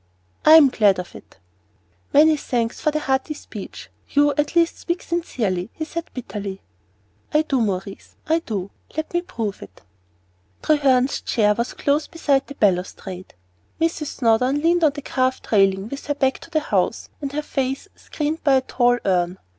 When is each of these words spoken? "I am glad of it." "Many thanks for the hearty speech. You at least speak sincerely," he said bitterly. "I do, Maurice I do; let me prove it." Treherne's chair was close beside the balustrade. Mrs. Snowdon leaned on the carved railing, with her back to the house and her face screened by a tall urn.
"I 0.45 0.53
am 0.55 0.69
glad 0.69 0.97
of 0.97 1.13
it." 1.13 1.37
"Many 2.11 2.35
thanks 2.35 2.81
for 2.81 2.89
the 2.89 3.01
hearty 3.01 3.35
speech. 3.35 3.91
You 4.09 4.31
at 4.31 4.55
least 4.55 4.79
speak 4.79 5.03
sincerely," 5.03 5.69
he 5.75 5.85
said 5.85 6.09
bitterly. 6.15 6.63
"I 7.31 7.43
do, 7.43 7.61
Maurice 7.61 8.15
I 8.25 8.39
do; 8.39 8.71
let 8.97 9.13
me 9.13 9.21
prove 9.21 9.61
it." 9.61 9.83
Treherne's 10.63 11.21
chair 11.21 11.53
was 11.53 11.75
close 11.75 12.07
beside 12.07 12.47
the 12.47 12.55
balustrade. 12.55 13.35
Mrs. 13.79 14.07
Snowdon 14.07 14.61
leaned 14.63 14.83
on 14.83 14.93
the 14.93 15.03
carved 15.03 15.49
railing, 15.51 15.87
with 15.87 16.07
her 16.07 16.15
back 16.15 16.39
to 16.39 16.49
the 16.49 16.61
house 16.61 17.09
and 17.21 17.31
her 17.33 17.43
face 17.43 17.87
screened 17.95 18.43
by 18.43 18.53
a 18.55 18.61
tall 18.61 18.97
urn. 19.05 19.37